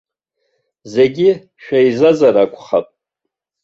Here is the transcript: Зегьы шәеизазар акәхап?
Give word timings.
Зегьы 0.93 1.29
шәеизазар 1.61 2.35
акәхап? 2.43 2.87